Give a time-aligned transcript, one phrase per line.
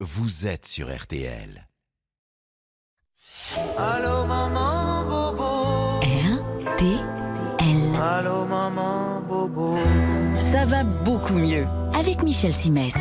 [0.00, 1.66] vous êtes sur RTL.
[3.78, 6.00] Allô maman bobo.
[6.02, 7.22] RTL.
[8.02, 9.78] Allô maman bobo.
[10.52, 12.94] Ça va beaucoup mieux avec Michel Simès.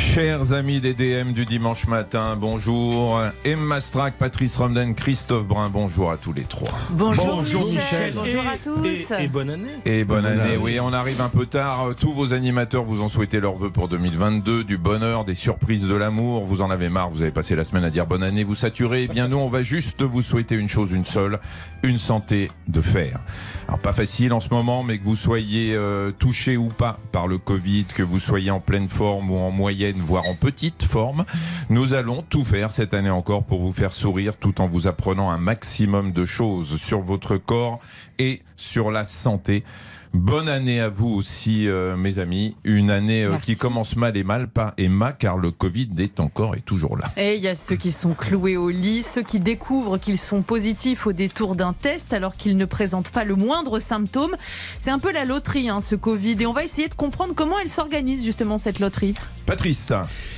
[0.00, 3.20] Chers amis des DM du dimanche matin, bonjour.
[3.44, 6.70] Emma Strack, Patrice Romden, Christophe Brun, bonjour à tous les trois.
[6.90, 7.80] Bonjour, Bonjour, Michel.
[7.80, 8.12] Michel.
[8.16, 8.86] Bonjour à tous.
[8.86, 9.68] Et, et bonne année.
[9.84, 11.90] Et bonne année, oui, on arrive un peu tard.
[12.00, 15.94] Tous vos animateurs vous ont souhaité leurs vœux pour 2022, du bonheur, des surprises, de
[15.94, 16.44] l'amour.
[16.44, 19.04] Vous en avez marre, vous avez passé la semaine à dire bonne année, vous saturez.
[19.04, 21.38] Eh bien, nous, on va juste vous souhaiter une chose, une seule,
[21.84, 23.20] une santé de fer.
[23.68, 27.28] Alors, pas facile en ce moment, mais que vous soyez euh, touché ou pas par
[27.28, 31.24] le Covid, que vous soyez en pleine forme ou en moyenne, voire en petite forme,
[31.68, 35.30] nous allons tout faire cette année encore pour vous faire sourire tout en vous apprenant
[35.30, 37.80] un maximum de choses sur votre corps
[38.18, 39.64] et sur la santé.
[40.12, 42.56] Bonne année à vous aussi, euh, mes amis.
[42.64, 46.56] Une année euh, qui commence mal et mal, pas Emma, car le Covid est encore
[46.56, 47.04] et toujours là.
[47.16, 50.42] Et il y a ceux qui sont cloués au lit, ceux qui découvrent qu'ils sont
[50.42, 54.34] positifs au détour d'un test alors qu'ils ne présentent pas le moindre symptôme.
[54.80, 56.36] C'est un peu la loterie, hein, ce Covid.
[56.40, 59.14] Et on va essayer de comprendre comment elle s'organise justement cette loterie.
[59.46, 59.92] Patrice,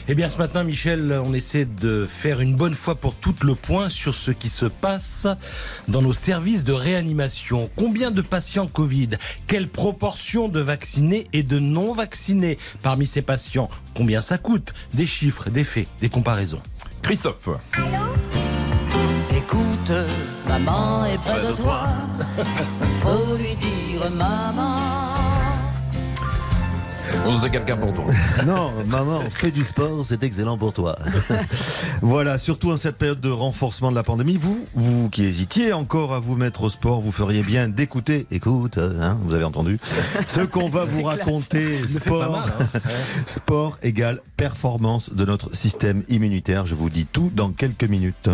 [0.08, 3.55] Eh bien, ce matin, Michel, on essaie de faire une bonne fois pour toutes le
[3.55, 5.27] point sur ce qui se passe
[5.89, 7.68] dans nos services de réanimation.
[7.77, 9.11] Combien de patients Covid?
[9.62, 13.68] Quelle proportion de vaccinés et de non vaccinés parmi ces patients?
[13.94, 14.74] Combien ça coûte?
[14.92, 16.60] Des chiffres, des faits, des comparaisons.
[17.00, 17.48] Christophe.
[19.30, 19.92] Écoute,
[20.48, 21.86] maman est près de toi.
[23.02, 25.11] Faut lui dire maman.
[27.27, 28.05] On se quelqu'un pour toi.
[28.46, 30.98] Non, maman, fais du sport, c'est excellent pour toi.
[32.02, 36.14] voilà, surtout en cette période de renforcement de la pandémie, vous, vous qui hésitiez encore
[36.14, 39.78] à vous mettre au sport, vous feriez bien d'écouter, écoute, hein, vous avez entendu,
[40.27, 41.86] ce qu'on va vous raconter.
[41.86, 42.80] Sport, mal, hein.
[43.27, 46.66] sport égale performance de notre système immunitaire.
[46.66, 48.28] Je vous dis tout dans quelques minutes.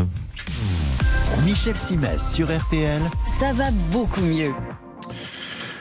[1.45, 3.03] Michel Simès sur RTL.
[3.39, 4.53] Ça va beaucoup mieux.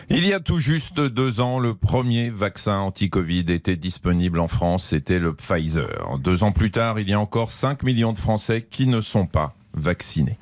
[0.10, 4.86] Il y a tout juste deux ans, le premier vaccin anti-Covid était disponible en France,
[4.86, 6.18] c'était le Pfizer.
[6.20, 9.26] Deux ans plus tard, il y a encore 5 millions de Français qui ne sont
[9.26, 10.38] pas vaccinés.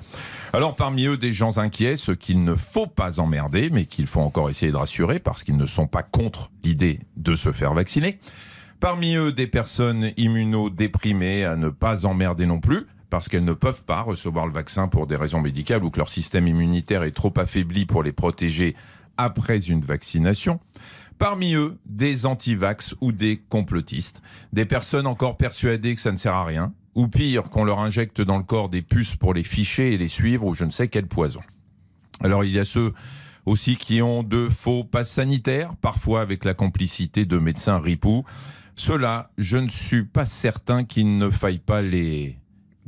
[0.54, 4.22] Alors parmi eux, des gens inquiets, ceux qu'il ne faut pas emmerder, mais qu'il faut
[4.22, 8.20] encore essayer de rassurer parce qu'ils ne sont pas contre l'idée de se faire vacciner.
[8.80, 13.84] Parmi eux, des personnes immunodéprimées à ne pas emmerder non plus, parce qu'elles ne peuvent
[13.84, 17.34] pas recevoir le vaccin pour des raisons médicales ou que leur système immunitaire est trop
[17.38, 18.76] affaibli pour les protéger
[19.18, 20.60] après une vaccination.
[21.18, 24.22] Parmi eux, des antivax ou des complotistes,
[24.52, 28.22] des personnes encore persuadées que ça ne sert à rien, ou pire, qu'on leur injecte
[28.22, 30.88] dans le corps des puces pour les ficher et les suivre ou je ne sais
[30.88, 31.42] quel poison.
[32.22, 32.94] Alors il y a ceux
[33.46, 38.26] aussi qui ont de faux passes sanitaires, parfois avec la complicité de médecins ripoux.
[38.76, 42.38] Ceux-là, je ne suis pas certain qu'il ne faille pas les...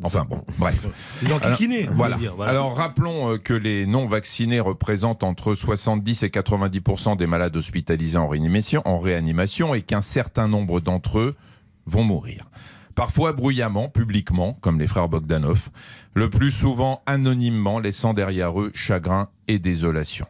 [0.03, 0.85] Enfin bon, bref.
[1.23, 2.17] Les enquiquinés, on va Voilà.
[2.17, 2.51] dire, voilà.
[2.51, 8.17] Alors rappelons euh, que les non vaccinés représentent entre 70 et 90% des malades hospitalisés
[8.17, 11.35] en réanimation, en réanimation et qu'un certain nombre d'entre eux
[11.87, 12.41] vont mourir.
[12.93, 15.69] Parfois bruyamment, publiquement, comme les frères Bogdanov,
[16.15, 20.25] le plus souvent anonymement, laissant derrière eux chagrin et désolation.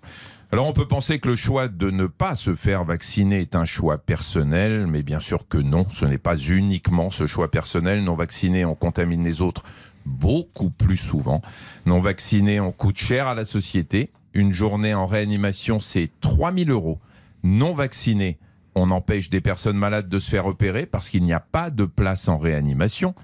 [0.53, 3.65] Alors on peut penser que le choix de ne pas se faire vacciner est un
[3.65, 8.01] choix personnel, mais bien sûr que non, ce n'est pas uniquement ce choix personnel.
[8.01, 9.63] Non vacciné, on contamine les autres
[10.05, 11.41] beaucoup plus souvent.
[11.85, 14.09] Non vacciné, on coûte cher à la société.
[14.33, 16.99] Une journée en réanimation, c'est 3000 euros.
[17.43, 18.37] Non vacciné,
[18.73, 21.83] on empêche des personnes malades de se faire opérer parce qu'il n'y a pas de
[21.83, 23.15] place en réanimation.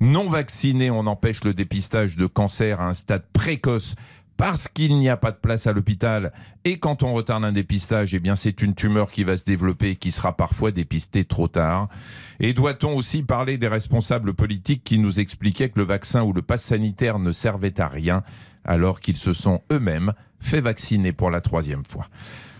[0.00, 3.96] Non vacciné, on empêche le dépistage de cancer à un stade précoce
[4.40, 6.32] parce qu'il n'y a pas de place à l'hôpital.
[6.64, 9.90] Et quand on retarde un dépistage, eh bien, c'est une tumeur qui va se développer
[9.90, 11.90] et qui sera parfois dépistée trop tard.
[12.40, 16.40] Et doit-on aussi parler des responsables politiques qui nous expliquaient que le vaccin ou le
[16.40, 18.22] pass sanitaire ne servait à rien
[18.64, 22.06] alors qu'ils se sont eux-mêmes fait vacciner pour la troisième fois?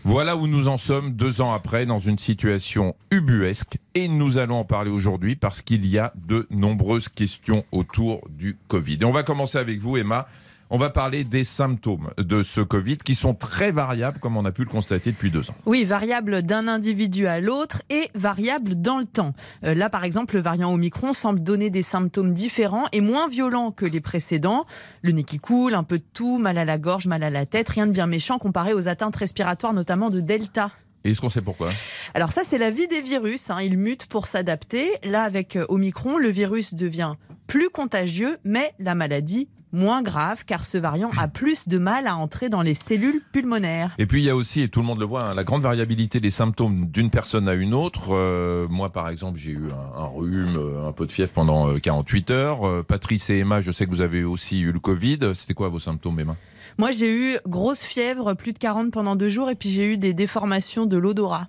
[0.05, 4.61] Voilà où nous en sommes deux ans après dans une situation ubuesque et nous allons
[4.61, 8.99] en parler aujourd'hui parce qu'il y a de nombreuses questions autour du Covid.
[9.01, 10.27] Et on va commencer avec vous Emma.
[10.73, 14.53] On va parler des symptômes de ce Covid qui sont très variables comme on a
[14.53, 15.55] pu le constater depuis deux ans.
[15.67, 19.35] Oui, variable d'un individu à l'autre et variable dans le temps.
[19.65, 23.73] Euh, là, par exemple, le variant Omicron semble donner des symptômes différents et moins violents
[23.73, 24.65] que les précédents.
[25.03, 27.47] Le nez qui coule, un peu de tout, mal à la gorge, mal à la
[27.47, 30.71] tête, rien de bien méchant comparé aux atteintes respiratoires, notamment de Delta.
[31.05, 31.71] Et est-ce qu'on sait pourquoi?
[32.15, 33.51] Alors ça, c'est la vie des virus.
[33.51, 33.61] hein.
[33.63, 34.91] Ils mutent pour s'adapter.
[35.03, 37.15] Là, avec euh, Omicron, le virus devient
[37.47, 42.17] plus contagieux, mais la maladie moins grave, car ce variant a plus de mal à
[42.17, 43.95] entrer dans les cellules pulmonaires.
[43.99, 45.63] Et puis il y a aussi, et tout le monde le voit, hein, la grande
[45.63, 48.09] variabilité des symptômes d'une personne à une autre.
[48.13, 51.69] Euh, moi, par exemple, j'ai eu un, un rhume, euh, un peu de fièvre pendant
[51.71, 52.67] euh, 48 heures.
[52.67, 55.19] Euh, Patrice et Emma, je sais que vous avez aussi eu le Covid.
[55.37, 56.37] C'était quoi vos symptômes, Emma?
[56.81, 59.99] Moi, j'ai eu grosse fièvre, plus de 40 pendant deux jours, et puis j'ai eu
[59.99, 61.49] des déformations de l'odorat.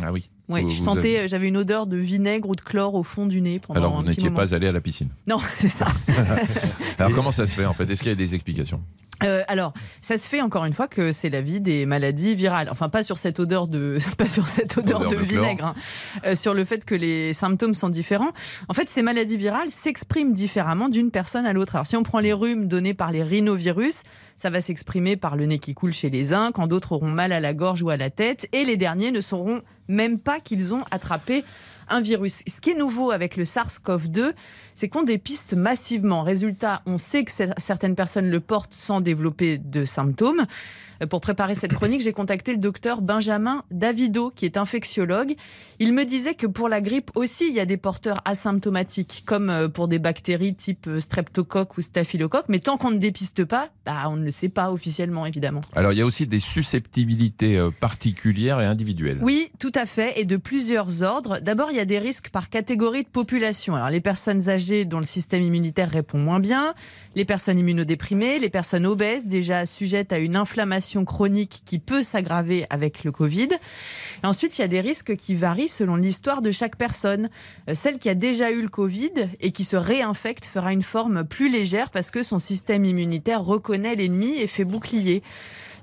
[0.00, 0.30] Ah oui.
[0.48, 3.26] Oui, Vous- je sentais, avez- j'avais une odeur de vinaigre ou de chlore au fond
[3.26, 5.10] du nez pendant Alors vous n'étiez pas allé à la piscine.
[5.26, 5.88] Non, c'est ça.
[6.98, 7.90] Alors comment ça se fait en fait?
[7.90, 8.80] Est-ce qu'il y a des explications?
[9.22, 12.68] Euh, alors, ça se fait encore une fois que c'est la vie des maladies virales.
[12.70, 15.74] Enfin, pas sur cette odeur de, pas sur cette odeur, Odeur de, vinaigre, hein.
[16.24, 18.32] Euh, sur le fait que les symptômes sont différents.
[18.68, 21.76] En fait, ces maladies virales s'expriment différemment d'une personne à l'autre.
[21.76, 24.02] Alors, si on prend les rhumes donnés par les rhinovirus,
[24.38, 27.32] ça va s'exprimer par le nez qui coule chez les uns, quand d'autres auront mal
[27.32, 30.72] à la gorge ou à la tête, et les derniers ne sauront même pas qu'ils
[30.72, 31.44] ont attrapé
[31.90, 32.42] un virus.
[32.46, 34.32] Ce qui est nouveau avec le SARS-CoV-2,
[34.74, 36.22] c'est qu'on dépiste massivement.
[36.22, 40.46] Résultat, on sait que cer- certaines personnes le portent sans développer de symptômes.
[41.02, 45.34] Euh, Pour préparer cette chronique, j'ai contacté le docteur Benjamin Davido, qui est infectiologue.
[45.78, 49.50] Il me disait que pour la grippe aussi, il y a des porteurs asymptomatiques, comme
[49.50, 52.46] euh, pour des bactéries type euh, streptocoque ou staphylocoque.
[52.48, 55.60] Mais tant qu'on ne dépiste pas, bah, on ne le sait pas officiellement, évidemment.
[55.74, 59.18] Alors il y a aussi des susceptibilités particulières et individuelles.
[59.22, 61.38] Oui, tout à fait, et de plusieurs ordres.
[61.40, 63.74] D'abord, il y a des risques par catégorie de population.
[63.74, 66.74] Alors, les personnes âgées dont le système immunitaire répond moins bien,
[67.14, 72.66] les personnes immunodéprimées, les personnes obèses déjà sujettes à une inflammation chronique qui peut s'aggraver
[72.70, 73.48] avec le Covid.
[74.22, 77.30] Ensuite, il y a des risques qui varient selon l'histoire de chaque personne.
[77.68, 81.24] Euh, Celle qui a déjà eu le Covid et qui se réinfecte fera une forme
[81.24, 85.22] plus légère parce que son système immunitaire reconnaît l'ennemi et fait bouclier.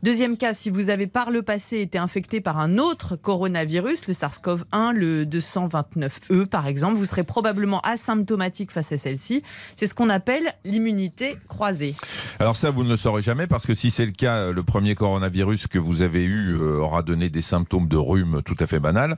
[0.03, 4.13] Deuxième cas, si vous avez par le passé été infecté par un autre coronavirus, le
[4.13, 9.43] SARS-CoV-1, le 229E par exemple, vous serez probablement asymptomatique face à celle-ci.
[9.75, 11.95] C'est ce qu'on appelle l'immunité croisée.
[12.39, 14.95] Alors ça, vous ne le saurez jamais parce que si c'est le cas, le premier
[14.95, 18.79] coronavirus que vous avez eu euh, aura donné des symptômes de rhume tout à fait
[18.79, 19.17] banal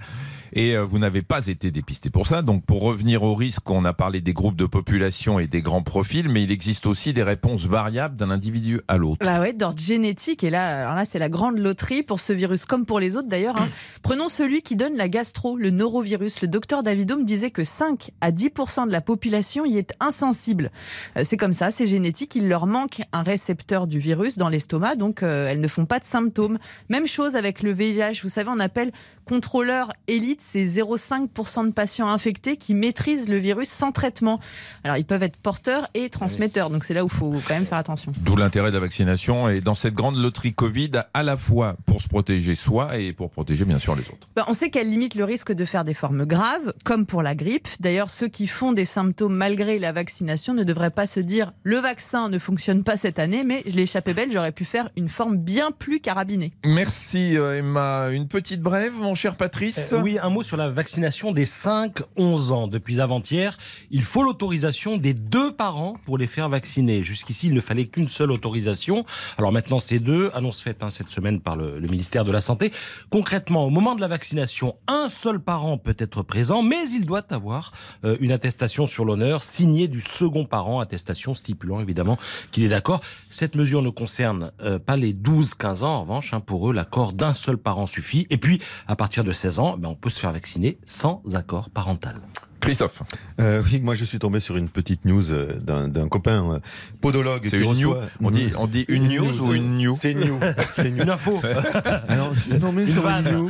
[0.54, 2.42] et euh, vous n'avez pas été dépisté pour ça.
[2.42, 5.84] Donc pour revenir au risque, on a parlé des groupes de population et des grands
[5.84, 9.26] profils, mais il existe aussi des réponses variables d'un individu à l'autre.
[9.26, 10.44] Bah ouais, d'ordre génétique.
[10.44, 13.28] Et là, alors là, c'est la grande loterie pour ce virus, comme pour les autres
[13.28, 13.58] d'ailleurs.
[13.58, 13.70] hein.
[14.02, 16.42] Prenons celui qui donne la gastro, le norovirus.
[16.42, 18.50] Le docteur Davido me disait que 5 à 10
[18.88, 20.72] de la population y est insensible.
[21.18, 22.36] Euh, C'est comme ça, c'est génétique.
[22.36, 26.00] Il leur manque un récepteur du virus dans l'estomac, donc euh, elles ne font pas
[26.00, 26.58] de symptômes.
[26.90, 28.22] Même chose avec le VIH.
[28.24, 28.92] Vous savez, on appelle
[29.30, 34.40] contrôleur élite ces 0,5% de patients infectés qui maîtrisent le virus sans traitement.
[34.84, 37.68] Alors, ils peuvent être porteurs et transmetteurs, donc c'est là où il faut quand même
[37.68, 38.12] faire attention.
[38.22, 42.02] D'où l'intérêt de la vaccination et dans cette grande loterie Covid, à la fois pour
[42.02, 44.28] se protéger soi et pour protéger bien sûr les autres.
[44.36, 47.36] Ben, on sait qu'elle limite le risque de faire des formes graves, comme pour la
[47.36, 47.68] grippe.
[47.80, 51.78] D'ailleurs, ceux qui font des symptômes malgré la vaccination ne devraient pas se dire le
[51.78, 55.08] vaccin ne fonctionne pas cette année, mais je l'ai échappé belle, j'aurais pu faire une
[55.08, 56.52] forme bien plus carabinée.
[56.66, 58.10] Merci euh, Emma.
[58.10, 62.52] Une petite brève, mon cher Patrice Euh, oui, un mot sur la vaccination des 5-11
[62.54, 62.68] ans.
[62.68, 63.58] Depuis avant-hier,
[63.92, 67.04] il faut l'autorisation des deux parents pour les faire vacciner.
[67.04, 69.04] Jusqu'ici, il ne fallait qu'une seule autorisation.
[69.38, 70.32] Alors maintenant, c'est deux.
[70.34, 72.72] Annonce faite hein, cette semaine par le, le ministère de la Santé.
[73.10, 77.26] Concrètement, au moment de la vaccination, un seul parent peut être présent, mais il doit
[77.34, 77.74] avoir
[78.06, 82.18] euh, une attestation sur l'honneur signée du second parent, attestation stipulant évidemment
[82.52, 83.02] qu'il est d'accord.
[83.30, 85.96] Cette mesure ne concerne euh, pas les 12-15 ans.
[85.96, 88.26] En revanche, hein, pour eux, l'accord d'un seul parent suffit.
[88.30, 91.70] Et puis, à partir de 16 ans, ben, on peut se faire vacciner sans accord
[91.70, 92.16] parental.
[92.62, 93.04] Christophe.
[93.40, 96.60] Euh, oui, moi je suis tombé sur une petite news euh, d'un d'un copain euh,
[97.00, 97.44] podologue.
[97.50, 100.26] C'est qui une news on dit, on dit une news ou une news C'est une
[100.26, 100.40] news.
[100.76, 101.40] C'est une info,
[102.10, 103.32] Alors, non, mais Une sur vanne.
[103.34, 103.50] news.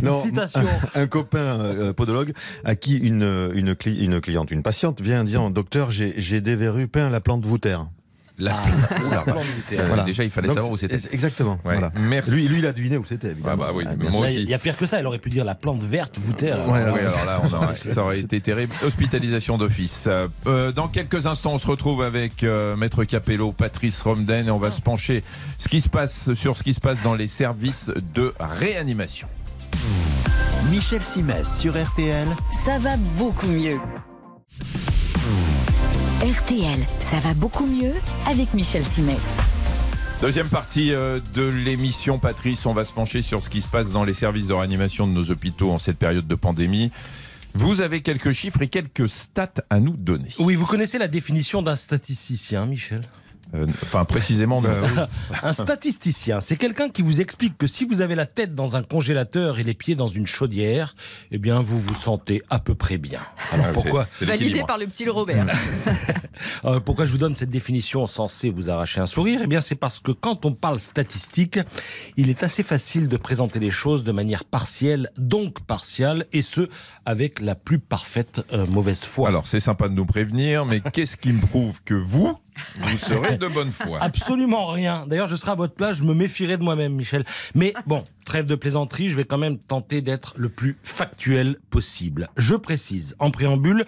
[0.00, 0.62] une Non, citation.
[0.94, 2.32] un copain euh, podologue
[2.64, 6.54] à qui une, une, cli- une cliente, une patiente vient dire docteur, j'ai j'ai des
[6.54, 7.88] verrues peint la plante voûtaire.
[8.36, 8.52] La...
[9.06, 9.80] Oula, plan militaire.
[9.82, 10.02] Euh, Voilà.
[10.02, 10.96] Déjà, il fallait Donc, savoir où c'était.
[11.12, 11.52] Exactement.
[11.64, 11.74] Ouais.
[11.74, 11.92] Voilà.
[11.96, 12.32] Merci.
[12.32, 13.52] Lui, lui, il a deviné où c'était, évidemment.
[13.52, 14.42] Ah bah oui, Ah, mais bien moi Là, aussi.
[14.42, 16.56] Il y a pire que ça, elle aurait pu dire la plante verte voûtaire.
[16.66, 18.74] Ouais, Ah alors, oui, alors là, on aurait- ça aurait été terrible.
[18.84, 20.08] Hospitalisation d'office.
[20.46, 24.58] Euh, dans quelques instants, on se retrouve avec euh, Maître Capello, Patrice Romden, et on
[24.58, 25.22] va se pencher
[25.58, 29.28] ce qui se passe, sur ce qui se passe dans les services de réanimation.
[30.70, 32.26] Michel Simès sur RTL.
[32.64, 33.78] Ça va beaucoup mieux.
[36.24, 36.78] RTL,
[37.10, 37.92] ça va beaucoup mieux
[38.26, 39.22] avec Michel Simès.
[40.22, 43.92] Deuxième partie euh, de l'émission, Patrice, on va se pencher sur ce qui se passe
[43.92, 46.90] dans les services de réanimation de nos hôpitaux en cette période de pandémie.
[47.52, 50.30] Vous avez quelques chiffres et quelques stats à nous donner.
[50.38, 53.02] Oui, vous connaissez la définition d'un statisticien, Michel?
[53.54, 54.68] Euh, Enfin, précisément, non.
[54.96, 55.08] Bah
[55.42, 58.82] Un statisticien, c'est quelqu'un qui vous explique que si vous avez la tête dans un
[58.82, 60.94] congélateur et les pieds dans une chaudière,
[61.30, 63.20] eh bien vous vous sentez à peu près bien.
[63.52, 65.46] Alors Ah, pourquoi c'est- c'est Validé par le petit Robert.
[66.64, 69.40] Euh, pourquoi je vous donne cette définition censée vous arracher un sourire?
[69.44, 71.58] Eh bien, c'est parce que quand on parle statistique,
[72.16, 76.68] il est assez facile de présenter les choses de manière partielle, donc partiale, et ce,
[77.06, 79.28] avec la plus parfaite euh, mauvaise foi.
[79.28, 82.36] Alors, c'est sympa de nous prévenir, mais qu'est-ce qui me prouve que vous,
[82.80, 85.06] vous serez de bonne foi Absolument rien.
[85.06, 87.24] D'ailleurs, je serai à votre place, je me méfierai de moi-même, Michel.
[87.54, 92.28] Mais bon, trêve de plaisanterie, je vais quand même tenter d'être le plus factuel possible.
[92.36, 93.84] Je précise, en préambule,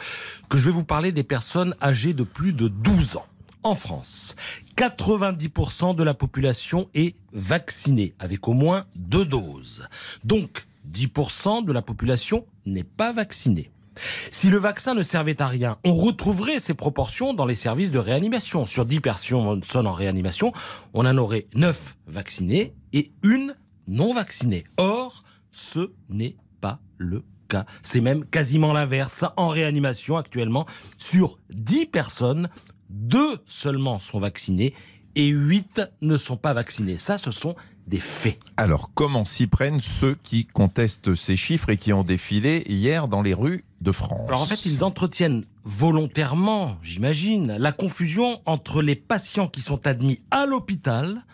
[0.49, 3.27] que je vais vous parler des personnes âgées de plus de 12 ans.
[3.63, 4.37] En France,
[4.77, 9.89] 90% de la population est vaccinée avec au moins deux doses.
[10.25, 13.71] Donc, 10% de la population n'est pas vaccinée.
[14.31, 17.99] Si le vaccin ne servait à rien, on retrouverait ces proportions dans les services de
[17.99, 18.67] réanimation.
[18.67, 20.53] Sur 10 personnes en réanimation,
[20.95, 23.55] on en aurait 9 vaccinées et une
[23.89, 24.65] non vaccinée.
[24.77, 27.67] Or, ce n'est pas le cas.
[27.83, 29.25] C'est même quasiment l'inverse.
[29.37, 30.67] En réanimation actuellement,
[30.99, 32.49] sur 10 personnes,
[32.91, 34.75] 2 seulement sont vaccinées
[35.15, 36.99] et 8 ne sont pas vaccinées.
[36.99, 37.55] Ça, ce sont
[37.87, 38.39] des faits.
[38.57, 43.23] Alors, comment s'y prennent ceux qui contestent ces chiffres et qui ont défilé hier dans
[43.23, 48.95] les rues de France Alors en fait, ils entretiennent volontairement, j'imagine, la confusion entre les
[48.95, 51.25] patients qui sont admis à l'hôpital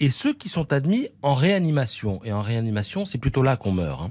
[0.00, 2.20] et ceux qui sont admis en réanimation.
[2.24, 4.00] Et en réanimation, c'est plutôt là qu'on meurt.
[4.02, 4.10] hein.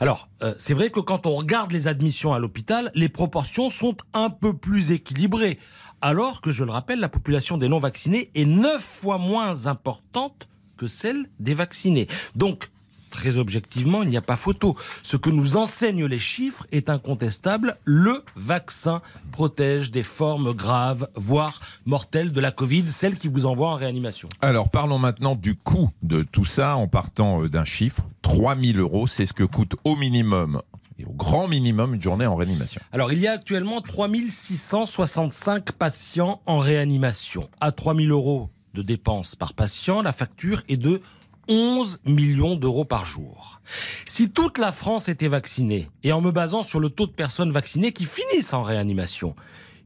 [0.00, 3.96] Alors, euh, c'est vrai que quand on regarde les admissions à l'hôpital, les proportions sont
[4.12, 5.58] un peu plus équilibrées.
[6.00, 10.86] Alors que, je le rappelle, la population des non-vaccinés est neuf fois moins importante que
[10.86, 12.08] celle des vaccinés.
[12.36, 12.68] Donc,
[13.14, 14.74] Très objectivement, il n'y a pas photo.
[15.04, 17.76] Ce que nous enseignent les chiffres est incontestable.
[17.84, 23.68] Le vaccin protège des formes graves, voire mortelles de la Covid, celle qui vous envoie
[23.68, 24.28] en réanimation.
[24.40, 28.02] Alors, parlons maintenant du coût de tout ça en partant euh, d'un chiffre.
[28.22, 30.60] 3000 euros, c'est ce que coûte au minimum
[30.98, 32.80] et au grand minimum une journée en réanimation.
[32.90, 37.48] Alors, il y a actuellement 3665 patients en réanimation.
[37.60, 41.00] À 3000 euros de dépenses par patient, la facture est de
[41.48, 43.60] 11 millions d'euros par jour.
[44.06, 47.50] Si toute la France était vaccinée, et en me basant sur le taux de personnes
[47.50, 49.34] vaccinées qui finissent en réanimation,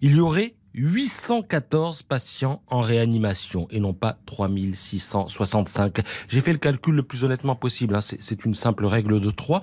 [0.00, 6.00] il y aurait 814 patients en réanimation et non pas 3665.
[6.28, 8.00] J'ai fait le calcul le plus honnêtement possible, hein.
[8.00, 9.60] c'est une simple règle de 3.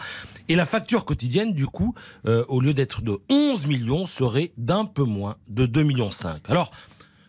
[0.50, 1.96] Et la facture quotidienne, du coup,
[2.28, 6.42] euh, au lieu d'être de 11 millions, serait d'un peu moins de 2 millions 5.
[6.50, 6.72] Alors,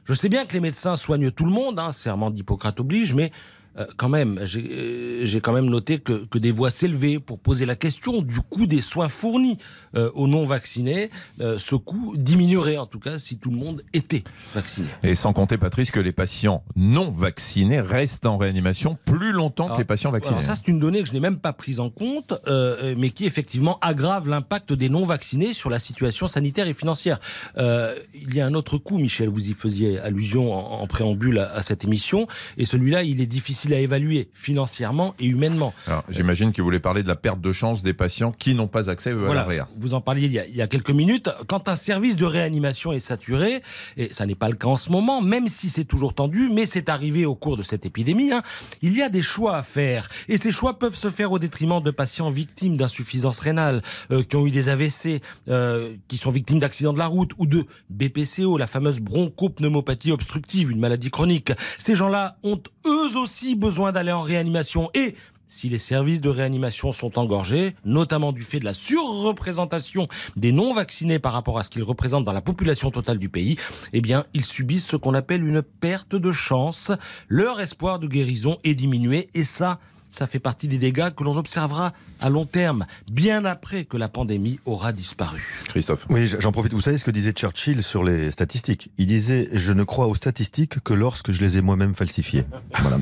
[0.04, 3.30] je sais bien que les médecins soignent tout le monde, hein, serment d'Hippocrate oblige, mais
[3.78, 7.38] euh, quand même, j'ai euh, j'ai quand même noté que, que des voix s'élevaient pour
[7.38, 9.58] poser la question du coût des soins fournis
[9.94, 11.10] euh, aux non-vaccinés.
[11.40, 14.88] Euh, ce coût diminuerait en tout cas si tout le monde était vacciné.
[15.02, 19.76] Et sans compter, Patrice, que les patients non vaccinés restent en réanimation plus longtemps Alors,
[19.76, 20.36] que les patients vaccinés.
[20.36, 23.10] Alors ça, c'est une donnée que je n'ai même pas prise en compte, euh, mais
[23.10, 27.18] qui effectivement aggrave l'impact des non-vaccinés sur la situation sanitaire et financière.
[27.56, 31.52] Il y a un autre coût, Michel, vous y faisiez allusion en, en préambule à,
[31.52, 32.26] à cette émission,
[32.58, 35.74] et celui-là, il est difficile à évaluer financièrement et humainement.
[36.08, 38.90] J'imagine que vous voulez parler de la perte de chance des patients qui n'ont pas
[38.90, 39.68] accès à la réa.
[39.78, 41.30] Vous en parliez il y, a, il y a quelques minutes.
[41.46, 43.62] Quand un service de réanimation est saturé,
[43.96, 46.66] et ça n'est pas le cas en ce moment, même si c'est toujours tendu, mais
[46.66, 48.42] c'est arrivé au cours de cette épidémie, hein,
[48.82, 50.08] il y a des choix à faire.
[50.28, 54.36] Et ces choix peuvent se faire au détriment de patients victimes d'insuffisance rénale, euh, qui
[54.36, 58.56] ont eu des AVC, euh, qui sont victimes d'accidents de la route, ou de BPCO,
[58.58, 61.52] la fameuse bronchopneumopathie obstructive, une maladie chronique.
[61.78, 64.90] Ces gens-là ont eux aussi besoin d'aller en réanimation.
[64.94, 65.14] Et
[65.48, 71.18] si les services de réanimation sont engorgés, notamment du fait de la surreprésentation des non-vaccinés
[71.18, 73.56] par rapport à ce qu'ils représentent dans la population totale du pays,
[73.92, 76.90] eh bien, ils subissent ce qu'on appelle une perte de chance.
[77.28, 79.78] Leur espoir de guérison est diminué et ça,
[80.16, 84.08] ça fait partie des dégâts que l'on observera à long terme, bien après que la
[84.08, 85.42] pandémie aura disparu.
[85.68, 86.06] Christophe.
[86.08, 86.72] Oui, j'en profite.
[86.72, 88.90] Vous savez ce que disait Churchill sur les statistiques?
[88.96, 92.44] Il disait Je ne crois aux statistiques que lorsque je les ai moi-même falsifiées.
[92.80, 92.98] Voilà.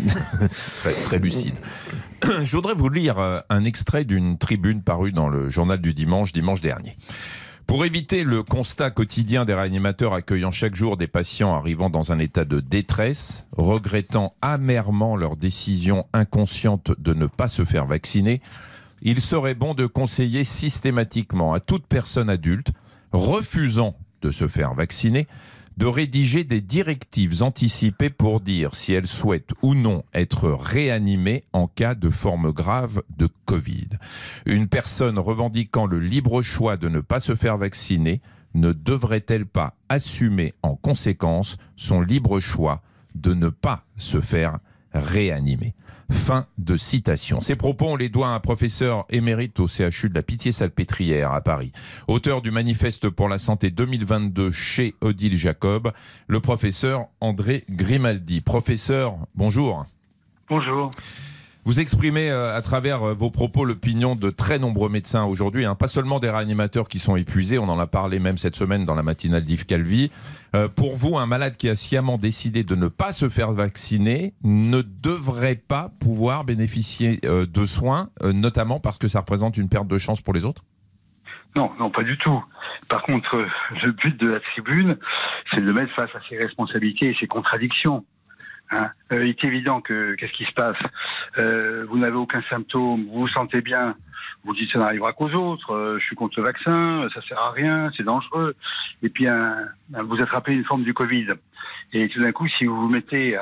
[0.81, 1.55] Très, très lucide.
[2.23, 6.33] Je voudrais vous lire euh, un extrait d'une tribune parue dans le journal du dimanche,
[6.33, 6.97] dimanche dernier.
[7.67, 12.19] Pour éviter le constat quotidien des réanimateurs accueillant chaque jour des patients arrivant dans un
[12.19, 18.43] état de détresse, regrettant amèrement leur décision inconsciente de ne pas se faire vacciner,
[19.03, 22.69] il serait bon de conseiller systématiquement à toute personne adulte
[23.13, 25.27] refusant de se faire vacciner
[25.77, 31.67] de rédiger des directives anticipées pour dire si elle souhaite ou non être réanimée en
[31.67, 33.89] cas de forme grave de Covid.
[34.47, 38.21] Une personne revendiquant le libre choix de ne pas se faire vacciner
[38.55, 42.83] ne devrait-elle pas assumer en conséquence son libre choix
[43.15, 44.59] de ne pas se faire
[44.95, 45.75] réanimer.
[46.11, 47.41] Fin de citation.
[47.41, 51.41] Ces propos, on les doit à un professeur émérite au CHU de la Pitié-Salpêtrière à
[51.41, 51.73] Paris.
[52.09, 55.93] Auteur du manifeste pour la santé 2022 chez Odile Jacob,
[56.27, 58.43] le professeur André Grimaldi.
[58.43, 59.87] Professeur, bonjour.
[60.49, 60.91] Bonjour.
[61.67, 65.75] Vous exprimez euh, à travers euh, vos propos l'opinion de très nombreux médecins aujourd'hui, hein,
[65.75, 68.95] pas seulement des réanimateurs qui sont épuisés, on en a parlé même cette semaine dans
[68.95, 70.13] la matinale d'Yves Calvi.
[70.55, 74.35] Euh, pour vous, un malade qui a sciemment décidé de ne pas se faire vacciner
[74.45, 79.99] ne devrait pas pouvoir bénéficier de soins, notamment parce que ça représente une perte de
[79.99, 80.65] chance pour les autres?
[81.57, 82.45] Non, non, pas du tout.
[82.89, 83.47] Par contre,
[83.83, 84.99] le but de la tribune,
[85.51, 88.05] c'est de mettre face à ses responsabilités et ses contradictions.
[88.75, 88.91] Hein.
[89.13, 90.77] Euh, il est évident que qu'est-ce qui se passe
[91.39, 93.95] euh, Vous n'avez aucun symptôme, vous vous sentez bien,
[94.45, 97.53] vous dites ça n'arrivera qu'aux autres, euh, je suis contre le vaccin, ça sert à
[97.53, 98.55] rien, c'est dangereux.
[99.03, 99.27] Et puis
[99.93, 101.29] vous attrapez une forme du Covid.
[101.93, 103.37] Et tout d'un coup, si vous vous mettez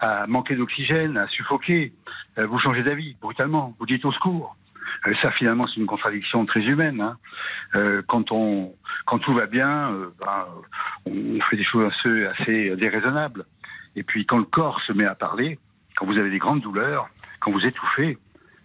[0.00, 1.92] à, manquer d'oxygène, à suffoquer,
[2.36, 4.56] vous changez d'avis brutalement, vous dites au secours.
[5.20, 7.00] ça, finalement, c'est une contradiction très humaine.
[7.74, 8.02] Hein.
[8.06, 8.72] quand on,
[9.04, 10.46] quand tout va bien, ben,
[11.06, 13.44] on fait des choses assez déraisonnables.
[13.96, 15.58] Et puis quand le corps se met à parler,
[15.96, 17.08] quand vous avez des grandes douleurs,
[17.40, 18.18] quand vous étouffez,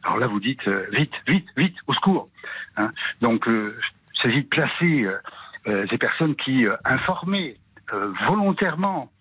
[0.04, 2.30] alors là vous dites euh, vite, vite, vite, au secours.
[2.78, 2.92] Hein.
[3.22, 3.74] Donc euh,
[4.14, 5.08] il s'agit de placer
[5.68, 7.58] euh, ces personnes qui, informées
[8.28, 9.12] volontairement,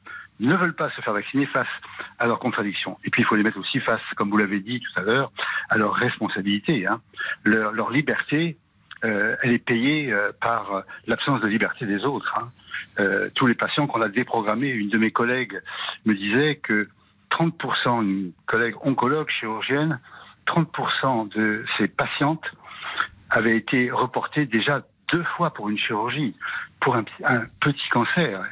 [0.41, 1.69] ne veulent pas se faire vacciner face
[2.19, 2.99] à leurs contradictions.
[3.05, 5.33] Et puis il faut les mettre aussi face, comme vous l'avez dit tout à l'heure,
[5.69, 6.87] à leurs responsabilités.
[6.87, 7.01] Hein.
[7.45, 8.57] Leur, leur, liberté,
[9.03, 12.35] elle est payée par l'absence de liberté des autres.
[12.39, 12.49] Hein.
[13.01, 14.69] Euh, tous les patients qu'on a déprogrammés.
[14.69, 15.61] Une de mes collègues
[16.05, 16.89] me disait que
[17.31, 19.99] 30%, une collègue oncologue chirurgienne,
[20.47, 22.45] 30% de ces patientes
[23.31, 26.35] avaient été reportées déjà deux fois pour une chirurgie,
[26.81, 27.05] pour un,
[27.61, 28.45] petit cancer.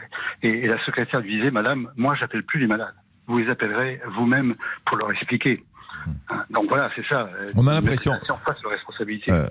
[0.43, 2.95] Et, la secrétaire lui disait, Madame, moi j'appelle plus les malades.
[3.26, 5.62] Vous les appellerez vous-même pour leur expliquer.
[6.06, 7.28] Hein, donc voilà, c'est ça.
[7.54, 8.12] On a l'impression.
[9.28, 9.47] Euh,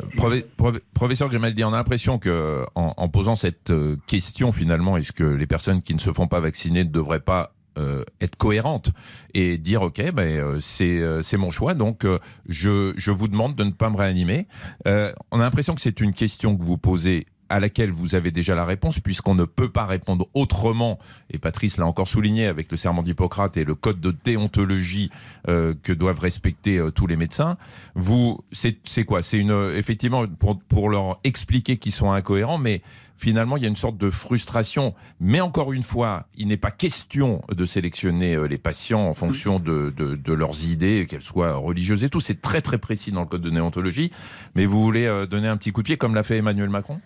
[0.94, 5.48] professeur Grimaldi, on a l'impression que en, posant cette euh, question finalement, est-ce que les
[5.48, 8.92] personnes qui ne se font pas vacciner ne devraient pas euh, être cohérentes
[9.34, 12.06] et dire ok ben c'est mon choix donc
[12.50, 14.48] je je vous demande de ne pas me réanimer.
[14.86, 18.56] on a l'impression que c'est une question que vous posez à laquelle vous avez déjà
[18.56, 20.98] la réponse, puisqu'on ne peut pas répondre autrement,
[21.30, 25.10] et Patrice l'a encore souligné avec le serment d'Hippocrate et le code de déontologie
[25.50, 27.58] euh, que doivent respecter euh, tous les médecins.
[27.94, 29.22] Vous, c'est quoi?
[29.22, 32.82] C'est une effectivement pour, pour leur expliquer qu'ils sont incohérents, mais
[33.18, 34.96] finalement il y a une sorte de frustration.
[35.20, 39.60] Mais encore une fois, il n'est pas question de sélectionner euh, les patients en fonction
[39.60, 42.22] de, de, de leurs idées, qu'elles soient religieuses et tout.
[42.22, 44.12] C'est très très précis dans le code de déontologie.
[44.56, 47.02] Mais vous voulez donner un petit coup de pied comme l'a fait Emmanuel Macron?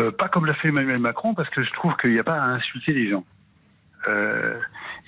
[0.00, 2.40] Euh, pas comme l'a fait Emmanuel Macron, parce que je trouve qu'il n'y a pas
[2.40, 3.24] à insulter les gens.
[4.06, 4.58] Euh,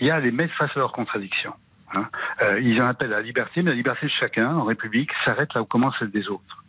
[0.00, 1.54] il y a à les mettre face à leurs contradictions.
[1.94, 2.06] Hein.
[2.42, 5.54] Euh, ils en appellent à la liberté, mais la liberté de chacun en République s'arrête
[5.54, 6.64] là où commence celle des autres.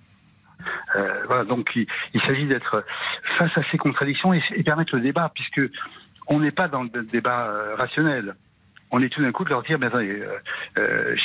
[1.28, 2.86] voilà, donc il, s'agit d'être
[3.38, 5.62] face à ces contradictions et, permettre le débat, puisque
[6.28, 8.36] on n'est pas dans le débat rationnel.
[8.92, 10.24] On est tout d'un coup de leur dire, mais attendez,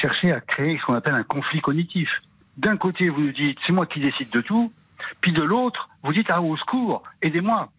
[0.01, 2.09] chercher à créer ce qu'on appelle un conflit cognitif.
[2.57, 4.73] D'un côté, vous nous dites, c'est moi qui décide de tout,
[5.21, 7.71] puis de l'autre, vous dites ah au secours, aidez-moi.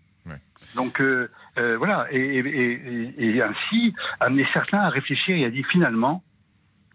[0.76, 6.24] Donc euh, euh, voilà, et, ainsi amener certains à réfléchir et à dire finalement,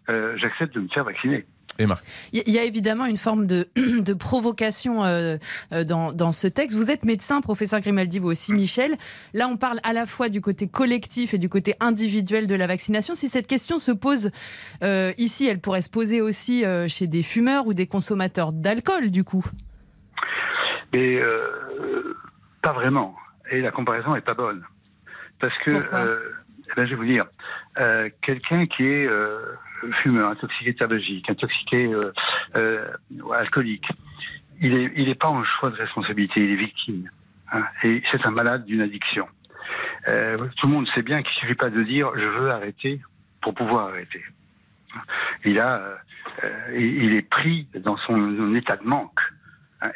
[0.09, 1.45] euh, j'accepte de me faire vacciner.
[1.79, 5.01] Il y a évidemment une forme de, de provocation
[5.71, 6.77] dans, dans, ce texte.
[6.77, 8.95] Vous êtes médecin, professeur Grimaldi, vous aussi, Michel.
[9.33, 12.67] Là, on parle à la fois du côté collectif et du côté individuel de la
[12.67, 13.15] vaccination.
[13.15, 14.29] Si cette question se pose
[15.17, 19.43] ici, elle pourrait se poser aussi chez des fumeurs ou des consommateurs d'alcool, du coup.
[20.93, 21.47] Mais euh,
[22.61, 23.15] pas vraiment.
[23.51, 24.63] Et la comparaison est pas bonne.
[25.39, 26.19] Parce que, euh,
[26.69, 27.25] eh ben, je vais vous dire,
[27.77, 29.09] euh, quelqu'un qui est
[30.01, 31.91] fumeur, intoxiqué tabagique, intoxiqué
[33.33, 33.87] alcoolique,
[34.61, 37.09] il n'est il est pas en choix de responsabilité, il est victime.
[37.51, 39.27] Hein, et c'est un malade d'une addiction.
[40.05, 43.01] tout le monde sait bien qu'il suffit pas de dire je veux arrêter
[43.41, 44.23] pour pouvoir arrêter.
[45.43, 45.97] Il a,
[46.73, 49.19] il est pris dans son état de manque.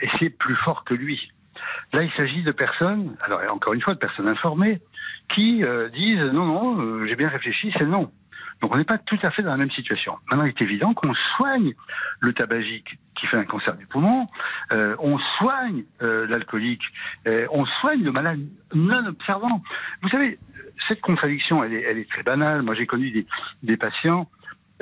[0.01, 1.31] Et c'est plus fort que lui.
[1.93, 4.79] Là, il s'agit de personnes, alors encore une fois, de personnes informées,
[5.33, 8.11] qui euh, disent non, non, euh, j'ai bien réfléchi, c'est non.
[8.61, 10.17] Donc on n'est pas tout à fait dans la même situation.
[10.29, 11.73] Maintenant, il est évident qu'on soigne
[12.19, 14.25] le tabagique qui fait un cancer du poumon,
[14.71, 16.83] euh, on soigne l'alcoolique,
[17.25, 18.39] on soigne le malade
[18.73, 19.61] non observant.
[20.01, 20.39] Vous savez,
[20.87, 22.63] cette contradiction, elle est, très banale.
[22.63, 23.25] Moi, j'ai connu
[23.63, 24.27] des patients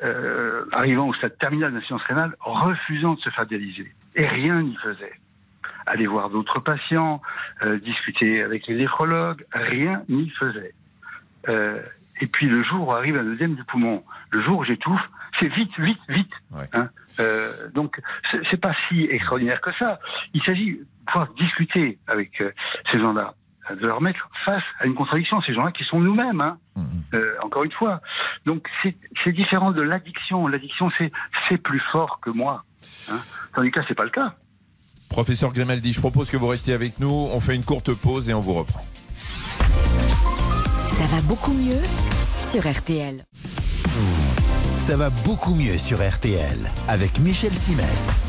[0.03, 3.91] euh, arrivant au stade terminal d'insuffisance rénale, refusant de se faire dialyser.
[4.15, 5.13] Et rien n'y faisait.
[5.85, 7.21] Aller voir d'autres patients,
[7.63, 10.73] euh, discuter avec les néphrologues, rien n'y faisait.
[11.47, 11.81] Euh,
[12.21, 14.03] et puis le jour où arrive un deuxième du poumon.
[14.31, 15.03] Le jour où j'étouffe,
[15.39, 16.31] c'est vite, vite, vite.
[16.51, 16.67] Ouais.
[16.73, 16.89] Hein.
[17.19, 18.01] Euh, donc,
[18.49, 19.99] c'est pas si extraordinaire que ça.
[20.33, 22.51] Il s'agit de pouvoir discuter avec euh,
[22.91, 23.33] ces gens-là,
[23.73, 25.41] de leur mettre face à une contradiction.
[25.41, 26.57] Ces gens-là qui sont nous-mêmes, hein.
[26.75, 26.85] Mhm.
[27.13, 28.01] Euh, encore une fois.
[28.45, 30.47] Donc, c'est c'est différent de l'addiction.
[30.47, 31.11] L'addiction, c'est
[31.49, 32.63] c'est plus fort que moi.
[33.09, 33.19] Hein.
[33.53, 34.35] Tandis que là, c'est pas le cas.
[35.09, 37.29] Professeur Grimaldi, je propose que vous restiez avec nous.
[37.31, 38.83] On fait une courte pause et on vous reprend.
[40.87, 41.83] Ça va beaucoup mieux
[42.51, 43.23] sur RTL.
[44.79, 48.24] Ça va beaucoup mieux sur RTL avec Michel Simès.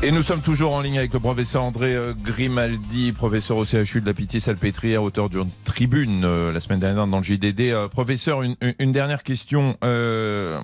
[0.00, 4.00] Et nous sommes toujours en ligne avec le professeur André euh, Grimaldi, professeur au CHU
[4.00, 7.72] de la Pitié-Salpêtrière, auteur d'une tribune euh, la semaine dernière dans le JDD.
[7.72, 9.76] Euh, professeur, une, une- dernière question.
[9.82, 10.60] Euh,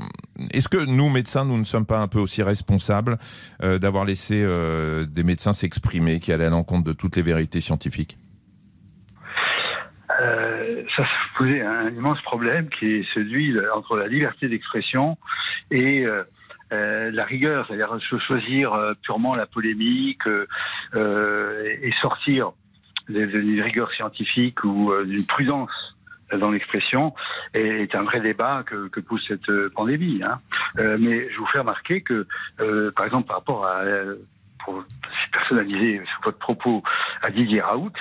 [0.53, 3.19] Est-ce que nous, médecins, nous ne sommes pas un peu aussi responsables
[3.65, 7.61] euh, d'avoir laissé euh, des médecins s'exprimer qui allaient à l'encontre de toutes les vérités
[7.61, 8.17] scientifiques?
[10.97, 15.19] Ça se posait un immense problème qui est celui entre la liberté d'expression
[15.73, 16.23] et euh,
[16.73, 22.53] euh, la rigueur, c'est-à-dire cho- choisir euh, purement la polémique euh, et sortir
[23.09, 25.71] d'une rigueur scientifique ou d'une prudence
[26.33, 27.15] dans l'expression
[27.53, 30.23] est un vrai débat que, que pousse cette pandémie.
[30.23, 30.41] hein.
[30.99, 32.27] Mais je vous fais remarquer que,
[32.97, 33.83] par exemple, par rapport à,
[34.65, 34.83] pour
[35.33, 36.83] personnaliser votre propos
[37.21, 37.93] à Didier Raoult,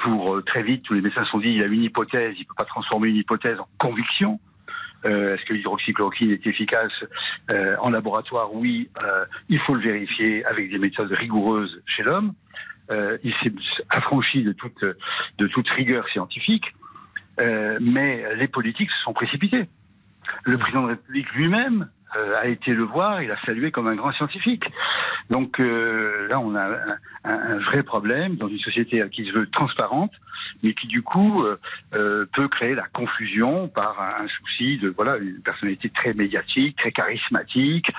[0.00, 2.64] pour très vite, tous les médecins sont dit il a une hypothèse, il peut pas
[2.64, 4.40] transformer une hypothèse en conviction.
[5.06, 6.92] Euh, Est-ce que l'hydroxychloroquine est efficace
[7.50, 8.52] euh, en laboratoire?
[8.54, 12.34] Oui, euh, il faut le vérifier avec des méthodes rigoureuses chez l'homme.
[12.90, 13.52] Euh, il s'est
[13.88, 14.84] affranchi de toute,
[15.38, 16.74] de toute rigueur scientifique,
[17.40, 19.68] euh, mais les politiques se sont précipités.
[20.44, 23.86] Le président de la République lui-même euh, a été le voir, il a salué comme
[23.86, 24.64] un grand scientifique.
[25.30, 29.32] Donc euh, là, on a un, un- un vrai problème dans une société qui se
[29.32, 30.12] veut transparente,
[30.62, 31.58] mais qui du coup euh,
[31.94, 36.76] euh, peut créer la confusion par un, un souci de voilà une personnalité très médiatique,
[36.76, 37.90] très charismatique,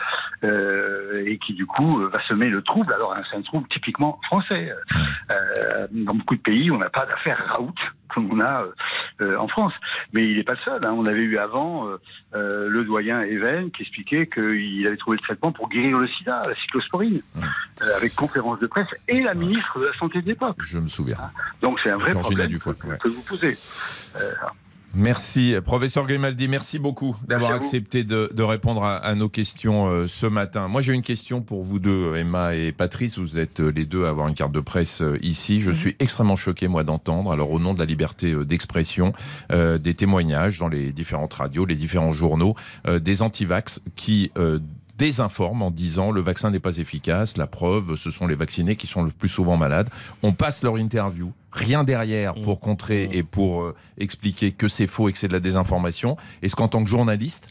[0.44, 2.94] euh, et qui du coup va semer le trouble.
[2.94, 4.74] Alors c'est un trouble typiquement français.
[5.30, 7.74] Euh, dans beaucoup de pays, on n'a pas d'affaire Raoult
[8.14, 8.66] comme on a
[9.22, 9.74] euh, en France.
[10.12, 10.84] Mais il n'est pas le seul.
[10.84, 10.92] hein.
[10.94, 11.88] On avait eu avant
[12.36, 16.44] euh, le doyen Even qui expliquait qu'il avait trouvé le traitement pour guérir le sida,
[16.46, 20.58] la cyclosporine, euh, avec conférence de presse et la ministre de la Santé de l'époque.
[20.60, 21.16] Je me souviens.
[21.62, 22.98] Donc c'est un vrai Georgina que, ouais.
[23.02, 23.58] que vous posez.
[24.20, 24.32] Euh,
[24.94, 30.08] Merci, professeur Grimaldi, merci beaucoup d'avoir accepté de, de répondre à, à nos questions euh,
[30.08, 30.68] ce matin.
[30.68, 33.18] Moi, j'ai une question pour vous deux, Emma et Patrice.
[33.18, 35.62] Vous êtes euh, les deux à avoir une carte de presse euh, ici.
[35.62, 39.14] Je suis extrêmement choqué, moi, d'entendre, alors au nom de la liberté euh, d'expression,
[39.54, 42.56] euh, des témoignages dans les différentes radios, les différents journaux,
[42.86, 44.32] euh, des antivax qui
[45.02, 48.86] désinforment en disant le vaccin n'est pas efficace, la preuve, ce sont les vaccinés qui
[48.86, 49.90] sont le plus souvent malades.
[50.22, 55.10] On passe leur interview, rien derrière pour contrer et pour euh, expliquer que c'est faux
[55.10, 56.18] et que c'est de la désinformation.
[56.44, 57.50] Est-ce qu'en tant que journaliste,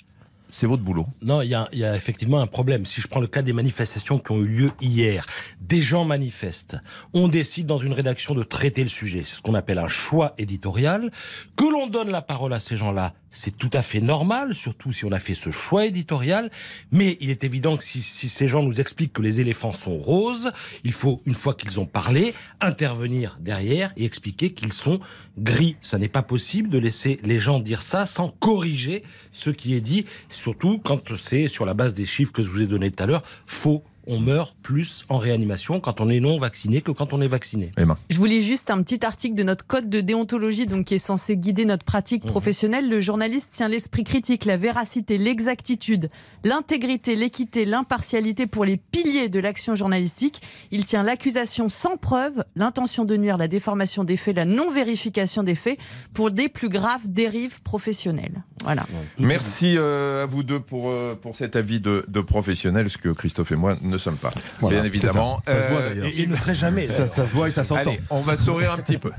[0.49, 1.07] c'est votre boulot?
[1.23, 2.87] Non, il y y a effectivement un problème.
[2.87, 5.27] Si je prends le cas des manifestations qui ont eu lieu hier,
[5.61, 6.77] des gens manifestent.
[7.15, 9.23] On décide dans une rédaction de traiter le sujet.
[9.25, 11.11] C'est ce qu'on appelle un choix éditorial.
[11.57, 15.05] Que l'on donne la parole à ces gens-là, c'est tout à fait normal, surtout si
[15.05, 16.51] on a fait ce choix éditorial.
[16.91, 19.97] Mais il est évident que si, si ces gens nous expliquent que les éléphants sont
[19.97, 20.53] roses,
[20.85, 25.01] il faut, une fois qu'ils ont parlé, intervenir derrière et expliquer qu'ils sont
[25.39, 25.77] gris.
[25.81, 29.81] Ça n'est pas possible de laisser les gens dire ça sans corriger ce qui est
[29.81, 33.03] dit, surtout quand c'est sur la base des chiffres que je vous ai donnés tout
[33.03, 33.85] à l'heure, faux.
[34.07, 37.71] On meurt plus en réanimation quand on est non vacciné que quand on est vacciné.
[37.77, 40.95] Emma Je vous lis juste un petit article de notre code de déontologie, donc qui
[40.95, 42.31] est censé guider notre pratique Mhm.
[42.31, 42.89] professionnelle.
[42.89, 46.11] Le journaliste tient l'esprit critique, la véracité, l'exactitude,
[46.45, 50.41] l'intégrité, l'équité, l'impartialité pour les piliers de l'action journalistique.
[50.71, 55.55] Il tient l'accusation sans preuve, l'intention de nuire, la déformation des faits, la non-vérification des
[55.55, 55.79] faits
[56.15, 58.43] pour des plus graves dérives professionnelles.
[58.65, 58.85] Voilà.
[59.19, 63.09] Merci euh, à vous deux pour, euh, pour cet avis de, de professionnel, ce que
[63.09, 64.31] Christophe et moi ne sommes pas.
[64.61, 65.43] Voilà, Bien évidemment.
[65.47, 65.53] ça.
[65.53, 66.13] Ça se voit, Euh, d'ailleurs.
[66.17, 66.87] Il ne serait jamais.
[66.87, 67.91] Ça, ça se voit et ça s'entend.
[67.91, 69.11] Allez, on va sourire un petit peu.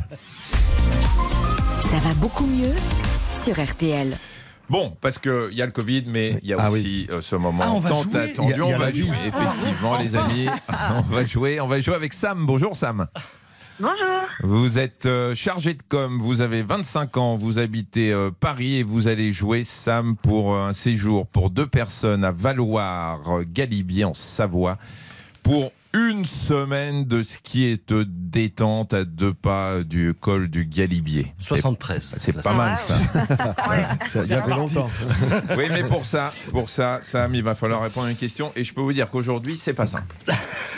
[1.81, 2.73] Ça va beaucoup mieux
[3.43, 4.17] sur RTL.
[4.69, 7.63] Bon, parce qu'il y a le Covid, mais il y a Ah aussi ce moment
[7.65, 8.21] Ah, on va tant jouer.
[8.21, 8.53] attendu.
[8.55, 10.47] Il y a- il y a on va jouer, effectivement, les amis.
[10.97, 11.59] on va jouer.
[11.59, 12.45] On va jouer avec Sam.
[12.45, 13.07] Bonjour Sam.
[14.43, 18.83] Vous êtes euh, chargé de com, vous avez 25 ans, vous habitez euh, Paris et
[18.83, 24.13] vous allez jouer Sam pour euh, un séjour pour deux personnes à Valoir, Galibier en
[24.13, 24.77] Savoie,
[25.43, 31.33] pour une semaine de ski et de détente à deux pas du col du Galibier.
[31.39, 32.15] C'est- 73.
[32.17, 32.95] C'est pas mal ça.
[33.69, 33.83] Ouais.
[34.07, 34.89] Ça, il y longtemps.
[35.57, 38.51] Oui, mais pour ça, pour ça, Sam, il va falloir répondre à une question.
[38.55, 40.13] Et je peux vous dire qu'aujourd'hui, c'est pas simple.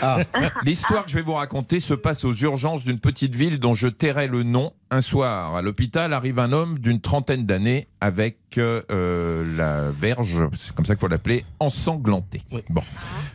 [0.01, 0.19] Ah.
[0.63, 3.87] L'histoire que je vais vous raconter se passe aux urgences d'une petite ville dont je
[3.87, 8.83] tairai le nom, un soir, à l'hôpital, arrive un homme d'une trentaine d'années avec euh,
[8.91, 12.43] euh, la verge, c'est comme ça qu'il faut l'appeler, ensanglantée.
[12.69, 12.83] Bon.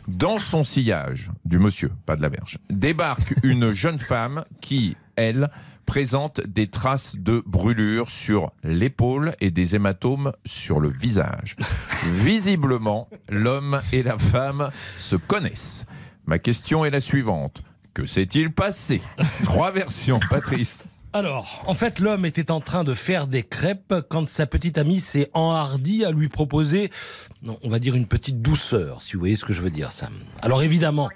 [0.07, 5.49] Dans son sillage, du monsieur, pas de la verge, débarque une jeune femme qui, elle,
[5.85, 11.57] présente des traces de brûlure sur l'épaule et des hématomes sur le visage.
[12.23, 15.85] Visiblement, l'homme et la femme se connaissent.
[16.25, 17.63] Ma question est la suivante.
[17.93, 19.01] Que s'est-il passé?
[19.43, 20.85] Trois versions, Patrice.
[21.11, 24.99] Alors, en fait, l'homme était en train de faire des crêpes quand sa petite amie
[24.99, 26.91] s'est enhardie à lui proposer,
[27.41, 29.91] non, on va dire une petite douceur, si vous voyez ce que je veux dire,
[29.91, 30.13] Sam.
[30.43, 31.09] Alors évidemment,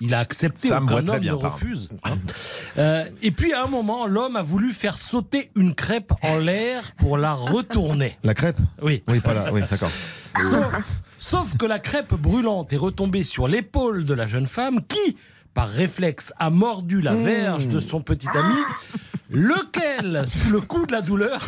[0.00, 1.90] il a accepté, Sam aucun très homme bien, ne refuse.
[2.02, 2.16] hein.
[2.78, 6.82] Euh, et puis à un moment, l'homme a voulu faire sauter une crêpe en l'air
[6.96, 8.18] pour la retourner.
[8.24, 8.58] La crêpe?
[8.82, 9.04] Oui.
[9.06, 9.90] Oui, pas là, oui, d'accord.
[10.50, 15.16] Sauf, sauf que la crêpe brûlante est retombée sur l'épaule de la jeune femme qui,
[15.54, 18.56] par réflexe, a mordu la verge de son petit ami,
[19.30, 21.40] lequel, sous le coup de la douleur,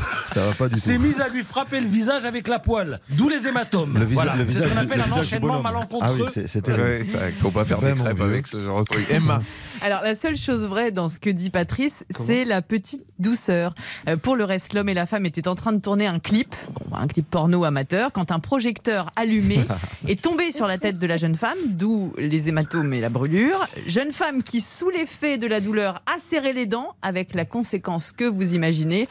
[0.75, 3.99] s'est mis à lui frapper le visage avec la poêle, d'où les hématomes.
[3.99, 6.27] Le voilà, le c'est ce qu'on appelle le un enchaînement malencontreux.
[6.27, 6.83] Ah oui, c'est terrible.
[6.83, 9.07] Ouais, c'est vrai qu'il faut pas faire des crêpes avec ce genre de truc.
[9.11, 9.43] Emma,
[9.83, 13.75] Alors la seule chose vraie dans ce que dit Patrice, c'est la petite douceur.
[14.09, 16.55] Euh, pour le reste, l'homme et la femme étaient en train de tourner un clip,
[16.88, 19.61] bon, un clip porno amateur, quand un projecteur allumé
[20.09, 23.67] est tombé sur la tête de la jeune femme, d'où les hématomes et la brûlure.
[23.87, 28.12] Jeune femme qui, sous l'effet de la douleur, a serré les dents, avec la conséquence
[28.12, 29.09] que vous imaginez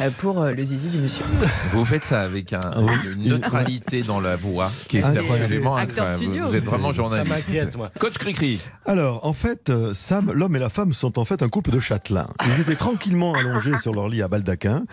[0.00, 1.24] euh, pour euh, le zizi du monsieur.
[1.72, 2.60] vous faites ça avec un-
[3.04, 5.42] une neutralité dans la voix qui est Incroyable.
[5.42, 6.16] absolument Acteur incroyable.
[6.32, 6.46] studio.
[6.46, 7.50] Vous êtes vraiment journaliste.
[7.98, 8.62] Coach Cricri.
[8.86, 12.28] Alors, en fait, euh, L'homme et la femme sont en fait un couple de châtelains.
[12.46, 14.84] Ils étaient tranquillement allongés sur leur lit à baldaquin.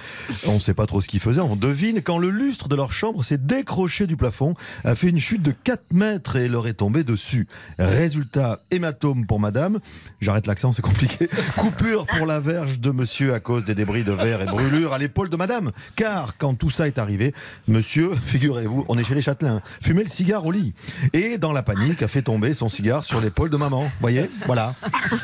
[0.46, 2.94] On ne sait pas trop ce qu'ils faisaient, on devine quand le lustre de leur
[2.94, 6.74] chambre s'est décroché du plafond, a fait une chute de 4 mètres et leur est
[6.74, 7.48] tombé dessus.
[7.80, 9.80] Résultat, hématome pour madame.
[10.22, 11.30] J'arrête l'accent, c'est compliqué.
[11.58, 14.98] Coupure pour la verge de monsieur à cause des débris de verre et brûlure à
[14.98, 15.72] l'épaule de madame.
[15.96, 17.34] Car quand tout ça est arrivé,
[17.68, 20.74] monsieur, figurez-vous, on est chez les châtelains, fumait le cigare au lit.
[21.14, 23.92] Et dans la panique, a fait tomber son cigare sur l'épaule de maman.
[24.02, 24.76] Voyez Voilà.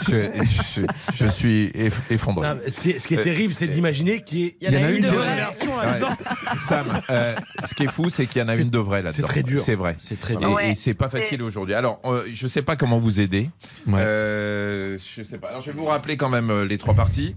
[0.07, 0.29] Je,
[0.75, 0.81] je-
[1.13, 2.47] je suis eff- effondré.
[2.47, 4.89] Non, ce, qui est, ce qui est Euh, terrible, c'est d'imaginer qu'il y en a
[4.91, 5.35] une de vraie.
[5.35, 5.68] version.
[5.83, 6.15] Là-dedans.
[6.59, 9.15] Sam, euh, ce qui est fou, c'est qu'il y en a une de vraie là-dedans.
[9.15, 9.61] c'est très dur.
[9.61, 9.95] C'est vrai.
[9.99, 10.59] C'est très Et, dur.
[10.59, 11.73] et c'est pas facile aujourd'hui.
[11.75, 13.49] Alors, euh, je sais pas comment vous aider.
[13.87, 13.99] Ouais.
[13.99, 15.49] Euh, je sais pas.
[15.49, 17.35] Alors, je vais vous rappeler quand même euh, les trois parties.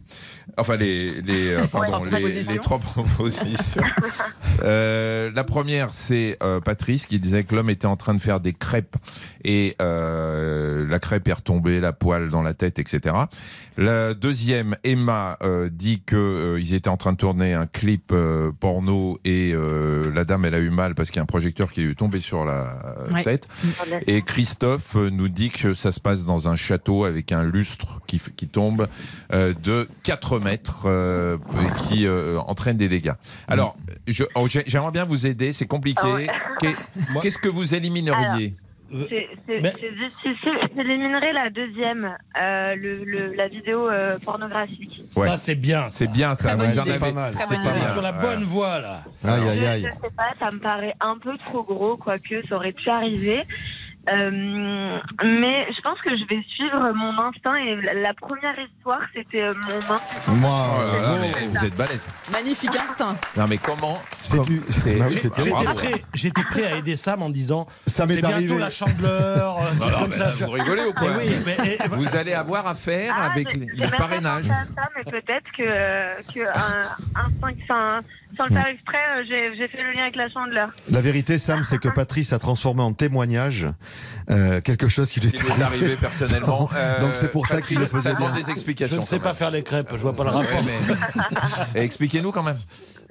[0.56, 2.52] Enfin, les, les, euh, pardon, trois les, propositions.
[2.52, 3.82] les trois propositions.
[4.62, 8.38] Euh, la première, c'est euh, Patrice qui disait que l'homme était en train de faire
[8.38, 8.96] des crêpes
[9.44, 13.14] et euh, la crêpe est retombée, la poêle dans la tête, etc.
[13.78, 18.10] La deuxième, Emma euh, dit que euh, ils étaient en train de tourner un clip
[18.12, 21.26] euh, porno et euh, la dame elle a eu mal parce qu'il y a un
[21.26, 22.52] projecteur qui lui est tombé sur la
[23.08, 23.22] euh, Ouais.
[23.22, 23.48] tête.
[24.06, 28.00] Et Christophe euh, nous dit que ça se passe dans un château avec un lustre
[28.06, 28.86] qui, qui tombe
[29.32, 33.12] euh, de 4 mètres euh, et qui euh, entraîne des dégâts.
[33.48, 36.00] Alors, je- oh, j'ai- j'aimerais bien vous aider, c'est compliqué.
[36.04, 36.74] Ah ouais.
[37.22, 38.54] Qu'est-ce que vous élimineriez?
[39.08, 40.58] C'est- Mais- c'est difficile.
[40.76, 45.02] J'éliminerai la deuxième, euh, le, le- la vidéo euh, pornographique.
[45.16, 45.28] Ouais.
[45.28, 45.88] Ça, c'est bien.
[45.90, 46.48] C'est bien ça.
[46.48, 46.90] Très vous bonne en idée.
[46.90, 47.32] avez- pas mal.
[47.32, 47.68] C'est pas idée.
[47.72, 47.92] On est mal.
[47.92, 49.02] sur la bonne voie là.
[49.24, 49.82] Aïe, Je, aïe, je aïe.
[49.82, 53.42] sais pas, ça me paraît un peu trop gros, quoique ça aurait pu arriver.
[54.10, 58.98] Euh, mais je pense que je vais suivre mon instinct et la, la première histoire
[59.14, 60.32] c'était euh, mon instinct.
[60.34, 62.06] Moi, Oh là là, euh, mais vous êtes balèze.
[62.32, 63.16] Magnifique instinct.
[63.36, 64.60] Non mais comment c'est du.
[64.70, 65.74] c'est- Bah oui, j'ai- c'est J'étais bravo.
[65.74, 68.58] prêt, j'étais prêt à aider Sam en disant Ça m'est c'est bientôt arrivé.
[68.58, 70.24] la chandeleur, euh, Non, non, comme mais ça.
[70.24, 73.26] là, vous rigolez ou Eh quoi oui, mais, eh, eh, Vous allez avoir affaire Ah,
[73.30, 74.48] avec j'ai- j'ai les même pas parrainages.
[74.48, 78.00] pensé à ça, mais peut-être que, que un, instinct, enfin,
[78.36, 80.70] sans le faire exprès, euh, j'ai j'ai fait le lien avec la chandeleur.
[80.90, 83.66] La vérité, Sam, c'est que Patrice a transformé en témoignage
[84.30, 86.68] euh, quelque chose qui lui est arrivé personnellement.
[86.74, 88.30] Euh, Donc c'est pour ça qu'il le faisait bien.
[88.30, 89.00] des je explications.
[89.00, 89.34] ne sais pas même.
[89.36, 90.62] faire les crêpes, je vois pas le Ouais, rapport.
[91.74, 92.58] mais- Et Expliquez-nous quand même.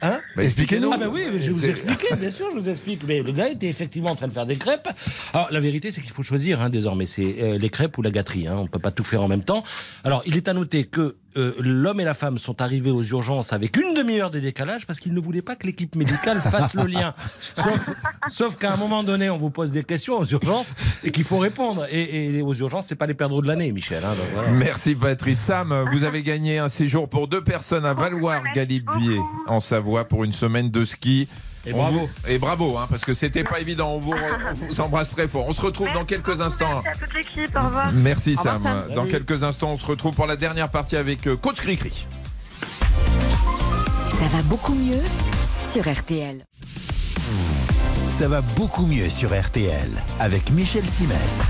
[0.03, 0.91] Hein Bah, Expliquez-nous.
[0.91, 3.03] Ah ben oui, je vais vous expliquer, bien sûr, je vous explique.
[3.07, 4.89] Mais le gars était effectivement en train de faire des crêpes.
[5.33, 7.05] Alors la vérité, c'est qu'il faut choisir hein, désormais.
[7.05, 8.47] C'est euh, les crêpes ou la gâterie.
[8.47, 8.55] Hein.
[8.57, 9.61] On ne peut pas tout faire en même temps.
[10.03, 13.53] Alors il est à noter que euh, l'homme et la femme sont arrivés aux urgences
[13.53, 16.85] avec une demi-heure de décalage parce qu'ils ne voulaient pas que l'équipe médicale fasse le
[16.85, 17.13] lien.
[17.55, 17.89] Sauf,
[18.29, 21.37] sauf qu'à un moment donné, on vous pose des questions aux urgences et qu'il faut
[21.39, 21.85] répondre.
[21.91, 24.03] Et, et aux urgences, c'est pas les perdreaux de l'année, Michel.
[24.03, 24.51] hein, donc voilà.
[24.51, 25.39] Merci Patrice.
[25.39, 30.33] Sam, vous avez gagné un séjour pour deux personnes à Valoir-Galibier en Savoie pour une
[30.33, 31.27] semaine de ski.
[31.65, 31.99] Et bravo.
[31.99, 33.91] vous- et bravo, hein, parce que c'était pas évident.
[33.93, 35.45] On vous, on vous embrasse très fort.
[35.47, 36.81] On se retrouve dans quelques instants.
[36.83, 37.91] Merci à toute l'équipe, au revoir.
[37.93, 38.83] Merci Au revoir, Sam.
[38.87, 38.95] Sam.
[38.95, 42.07] Dans quelques instants, on se retrouve pour la dernière partie avec euh, Coach Cricri.
[44.09, 45.01] Ça va beaucoup mieux
[45.71, 46.45] sur RTL.
[48.11, 51.41] Ça va beaucoup mieux sur RTL avec Michel Simès.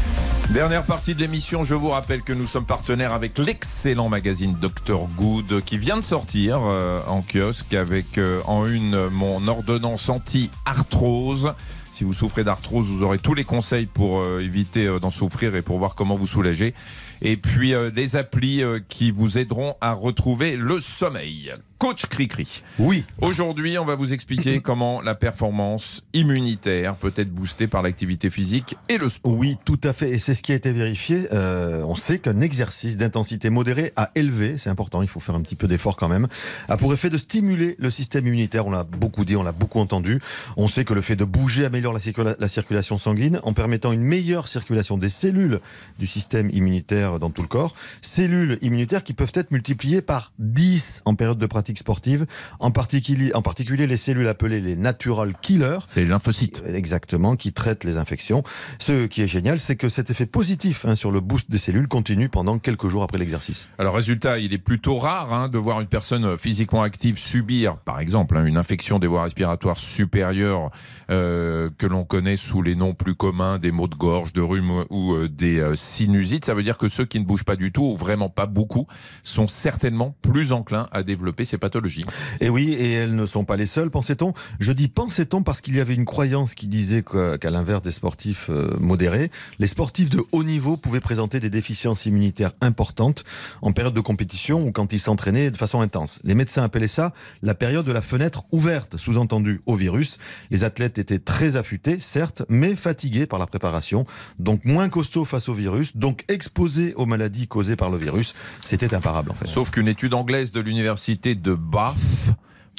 [0.53, 5.07] Dernière partie de l'émission, je vous rappelle que nous sommes partenaires avec l'excellent magazine Dr
[5.15, 11.53] Good qui vient de sortir euh, en kiosque avec euh, en une mon ordonnance anti-arthrose.
[11.93, 15.61] Si vous souffrez d'arthrose, vous aurez tous les conseils pour euh, éviter d'en souffrir et
[15.61, 16.73] pour voir comment vous soulager.
[17.21, 21.53] Et puis des applis qui vous aideront à retrouver le sommeil.
[21.81, 22.61] Coach Cricri.
[22.77, 23.05] Oui.
[23.21, 28.75] Aujourd'hui, on va vous expliquer comment la performance immunitaire peut être boostée par l'activité physique
[28.87, 29.31] et le sport.
[29.35, 30.11] Oui, tout à fait.
[30.11, 31.25] Et c'est ce qui a été vérifié.
[31.33, 35.41] Euh, on sait qu'un exercice d'intensité modérée à élevé, c'est important, il faut faire un
[35.41, 36.27] petit peu d'effort quand même,
[36.69, 38.67] a pour effet de stimuler le système immunitaire.
[38.67, 40.21] On l'a beaucoup dit, on l'a beaucoup entendu.
[40.57, 43.91] On sait que le fait de bouger améliore la, circula- la circulation sanguine en permettant
[43.91, 45.59] une meilleure circulation des cellules
[45.97, 47.73] du système immunitaire dans tout le corps.
[48.01, 52.25] Cellules immunitaires qui peuvent être multipliées par 10 en période de pratique sportive,
[52.59, 55.79] en particulier, en particulier les cellules appelées les natural killers.
[55.87, 56.63] C'est les lymphocytes.
[56.67, 58.43] Exactement, qui traitent les infections.
[58.79, 61.87] Ce qui est génial, c'est que cet effet positif hein, sur le boost des cellules
[61.87, 63.67] continue pendant quelques jours après l'exercice.
[63.77, 67.99] Alors résultat, il est plutôt rare hein, de voir une personne physiquement active subir, par
[67.99, 70.71] exemple, hein, une infection des voies respiratoires supérieures
[71.09, 74.85] euh, que l'on connaît sous les noms plus communs des maux de gorge, de rhume
[74.89, 76.45] ou euh, des euh, sinusites.
[76.45, 78.87] Ça veut dire que ceux qui ne bougent pas du tout, ou vraiment pas beaucoup,
[79.23, 82.03] sont certainement plus enclins à développer ces pathologies.
[82.41, 84.33] Et oui, et elles ne sont pas les seules, pensait-on.
[84.59, 88.47] Je dis pensait-on parce qu'il y avait une croyance qui disait qu'à l'inverse des sportifs
[88.49, 93.23] euh, modérés, les sportifs de haut niveau pouvaient présenter des déficiences immunitaires importantes
[93.61, 96.19] en période de compétition ou quand ils s'entraînaient de façon intense.
[96.23, 100.17] Les médecins appelaient ça la période de la fenêtre ouverte, sous-entendu au virus.
[100.49, 104.05] Les athlètes étaient très affûtés, certes, mais fatigués par la préparation,
[104.39, 108.33] donc moins costauds face au virus, donc exposés aux maladies causées par le virus.
[108.65, 109.47] C'était imparable en fait.
[109.47, 111.95] Sauf qu'une étude anglaise de l'université de Bath,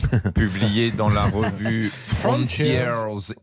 [0.35, 2.89] publiée dans la revue Frontiers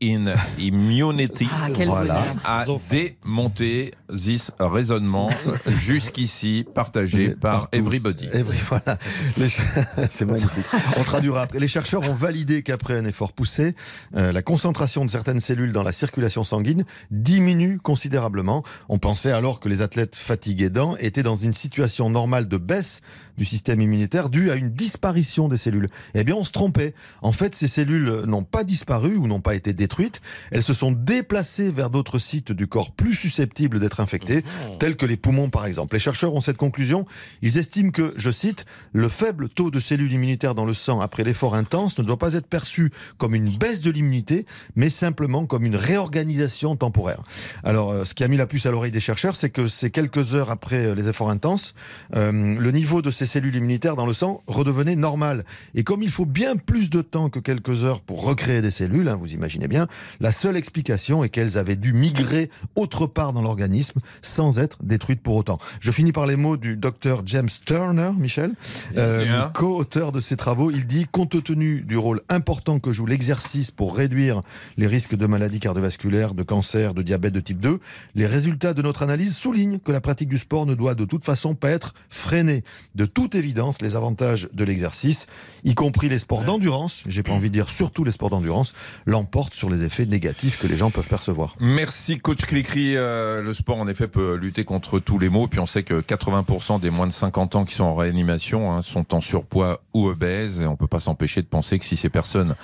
[0.04, 2.36] in Immunity, Ah, Voilà.
[2.44, 5.30] a démonté this raisonnement
[5.68, 8.28] jusqu'ici partagé par everybody.
[8.34, 8.98] Every- voilà.
[9.38, 9.62] Les ch-
[10.10, 10.66] C'est magnifique.
[10.98, 11.60] On traduira après.
[11.60, 13.76] Les chercheurs ont validé qu'après un effort poussé,
[14.18, 18.64] euh, la concentration de certaines cellules dans la circulation sanguine diminue considérablement.
[18.90, 23.02] On pensait alors que les athlètes fatigués dents étaient dans une situation normale de baisse
[23.40, 25.88] du système immunitaire due à une disparition des cellules.
[26.14, 26.94] Eh bien, on se trompait.
[27.22, 30.22] En fait, ces cellules n'ont pas disparu ou n'ont pas été détruites.
[30.52, 34.44] Elles se sont déplacées vers d'autres sites du corps plus susceptibles d'être infectés,
[34.78, 35.96] tels que les poumons par exemple.
[35.96, 37.06] Les chercheurs ont cette conclusion.
[37.42, 41.24] Ils estiment que, je cite, le faible taux de cellules immunitaires dans le sang après
[41.24, 45.66] l'effort intense ne doit pas être perçu comme une baisse de l'immunité, mais simplement comme
[45.66, 47.24] une réorganisation temporaire.
[47.64, 49.92] Alors, euh, ce qui a mis la puce à l'oreille des chercheurs, c'est que ces
[49.92, 51.74] quelques heures après euh, les efforts intenses,
[52.16, 55.46] euh, le niveau de ces cellules immunitaires dans le sang redevenait normal.
[55.76, 59.08] Et comme il faut bien plus de temps que quelques heures pour recréer des cellules,
[59.08, 59.88] hein, vous imaginez bien,
[60.20, 65.22] la seule explication est qu'elles avaient dû migrer autre part dans l'organisme sans être détruites
[65.22, 65.60] pour autant.
[65.80, 68.52] Je finis par les mots du docteur James Turner, Michel,
[68.98, 70.72] euh, co-auteur de ces travaux.
[70.72, 74.42] Il dit, compte tenu du rôle important que joue l'exercice pour réduire
[74.78, 77.80] les risques de maladies cardiovasculaires, de cancer, de diabète de type 2,
[78.16, 81.26] les résultats de notre analyse soulignent que la pratique du sport ne doit de toute
[81.26, 82.64] façon pas être freinée.
[82.96, 85.28] De toute évidence, les avantages de l'exercice,
[85.64, 88.74] y compris les sports d'endurance, j'ai pas envie de dire surtout les sports d'endurance,
[89.06, 91.56] l'emportent sur les effets négatifs que les gens peuvent percevoir.
[91.60, 92.96] Merci coach Cricri.
[92.96, 95.48] Euh, le sport en effet peut lutter contre tous les maux.
[95.48, 98.82] Puis on sait que 80% des moins de 50 ans qui sont en réanimation hein,
[98.82, 100.62] sont en surpoids ou obèses.
[100.62, 102.56] Et on peut pas s'empêcher de penser que si ces personnes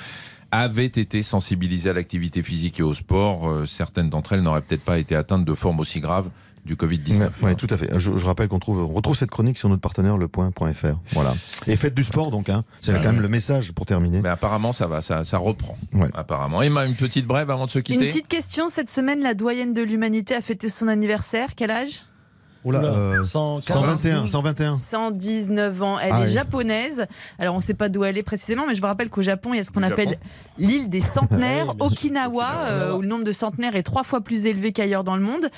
[0.51, 4.85] avaient été sensibilisées à l'activité physique et au sport, euh, certaines d'entre elles n'auraient peut-être
[4.85, 6.29] pas été atteintes de formes aussi graves
[6.65, 7.19] du Covid-19.
[7.19, 7.89] Ouais, ouais, tout à fait.
[7.97, 10.97] Je, je rappelle qu'on trouve, on retrouve cette chronique sur notre partenaire lepoint.fr.
[11.11, 11.33] Voilà.
[11.67, 12.63] Et faites du sport donc, hein.
[12.81, 12.99] C'est Ouais.
[13.01, 14.21] quand même le message pour terminer.
[14.21, 15.77] Mais apparemment, ça va, ça, ça reprend.
[15.93, 16.09] Ouais.
[16.13, 16.61] Apparemment.
[16.61, 18.07] Emma, une petite brève avant de se Une quitter.
[18.07, 21.49] petite question, cette semaine, la doyenne de l'humanité a fêté son anniversaire.
[21.55, 22.01] Quel âge?
[22.65, 23.63] Oula, euh, 140.
[23.97, 24.71] 121, 121.
[24.73, 25.99] 119 ans.
[25.99, 26.29] Elle Ah est oui.
[26.33, 27.05] japonaise.
[27.39, 29.53] Alors, on ne sait pas d'où elle est précisément, mais je vous rappelle qu'au Japon,
[29.53, 30.17] il y a ce qu'on Le appelle
[30.57, 31.75] l'île des centenaires.
[31.79, 35.21] Okinawa, euh, où le nombre de centenaires est trois fois plus élevé qu'ailleurs dans le
[35.21, 35.49] monde.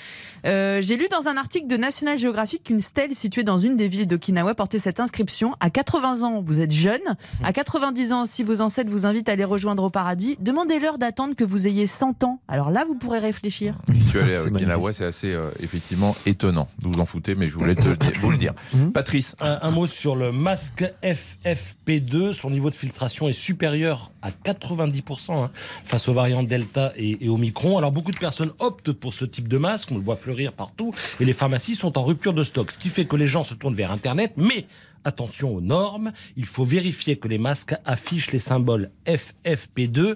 [0.45, 3.87] Euh, J'ai lu dans un article de National Geographic qu'une stèle située dans une des
[3.87, 6.99] villes d'Okinawa portait cette inscription À 80 ans, vous êtes jeune.
[7.43, 11.35] À 90 ans, si vos ancêtres vous invitent à les rejoindre au paradis, demandez-leur d'attendre
[11.35, 12.39] que vous ayez 100 ans.
[12.49, 13.75] Alors là, vous pourrez réfléchir.
[13.87, 16.67] Je suis allé à Okinawa, c'est assez euh, effectivement étonnant.
[16.97, 17.83] Vous en foutez, mais je voulais te
[18.21, 18.55] vous le dire.
[18.73, 18.91] Mhm.
[18.91, 22.33] Patrice, Un, un mot sur le masque FFP2.
[22.33, 25.51] Son niveau de filtration est supérieur à 90% hein,
[25.85, 27.77] face aux variantes Delta et, et Omicron.
[27.77, 29.89] Alors beaucoup de personnes optent pour ce type de masque.
[29.91, 30.91] On le voit fleurir partout.
[31.19, 32.71] Et les pharmacies sont en rupture de stock.
[32.71, 34.33] Ce qui fait que les gens se tournent vers Internet.
[34.35, 34.65] Mais
[35.03, 36.11] attention aux normes.
[36.35, 40.15] Il faut vérifier que les masques affichent les symboles FFP2,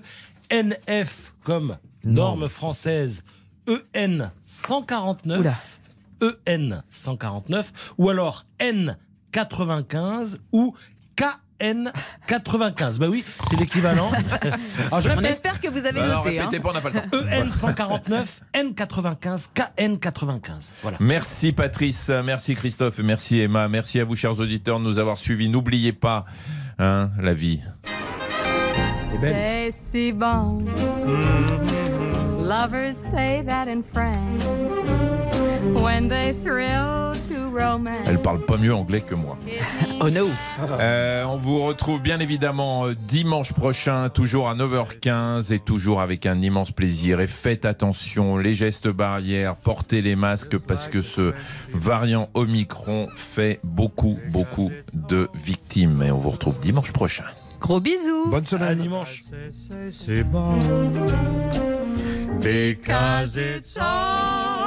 [0.52, 3.24] NF comme norme française.
[3.96, 5.54] EN 149 Oula.
[6.22, 7.66] EN149
[7.98, 10.74] ou alors N95 ou
[11.18, 12.98] KN95.
[13.00, 14.12] Bah oui, c'est l'équivalent.
[14.88, 16.40] Alors, je On répète, espère que vous avez Alors, noté.
[16.40, 16.44] hein.
[16.46, 17.08] répétez pas, on n'a pas le temps.
[17.18, 20.72] EN149, N95, KN95.
[20.82, 20.98] Voilà.
[21.00, 25.50] Merci Patrice, merci Christophe, merci Emma, merci à vous chers auditeurs de nous avoir suivis.
[25.50, 26.26] N'oubliez pas,
[26.80, 27.60] hein, la vie.
[29.20, 30.66] C'est si bon.
[32.40, 35.11] Lovers say that in France
[38.06, 39.38] Elle parle pas mieux anglais que moi.
[40.00, 40.28] Oh no
[40.80, 46.26] Euh, on vous retrouve bien évidemment euh, dimanche prochain, toujours à 9h15 et toujours avec
[46.26, 47.20] un immense plaisir.
[47.20, 51.34] Et faites attention, les gestes barrières, portez les masques parce que ce
[51.74, 56.04] variant Omicron fait beaucoup, beaucoup de victimes.
[56.04, 57.26] Et on vous retrouve dimanche prochain.
[57.60, 58.78] Gros bisous Bonne À semaine.
[58.78, 59.24] dimanche.
[59.92, 60.58] C'est bon.
[62.42, 64.61] Because it's all